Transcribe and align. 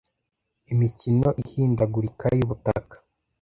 Imikino 0.71 1.27
ihindagurika 1.43 2.25
yubutaka 2.37 2.95